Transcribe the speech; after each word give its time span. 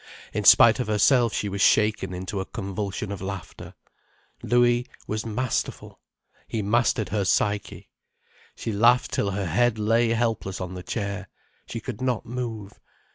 In 0.33 0.45
spite 0.45 0.79
of 0.79 0.87
herself 0.87 1.31
she 1.31 1.47
was 1.47 1.61
shaken 1.61 2.11
into 2.11 2.39
a 2.39 2.45
convulsion 2.45 3.11
of 3.11 3.21
laughter. 3.21 3.75
Louis 4.41 4.87
was 5.05 5.27
masterful—he 5.27 6.61
mastered 6.63 7.09
her 7.09 7.23
psyche. 7.23 7.91
She 8.55 8.71
laughed 8.71 9.11
till 9.11 9.29
her 9.29 9.45
head 9.45 9.77
lay 9.77 10.09
helpless 10.09 10.59
on 10.59 10.73
the 10.73 10.81
chair, 10.81 11.29
she 11.67 11.79
could 11.79 12.01
not 12.01 12.25
move. 12.25 12.79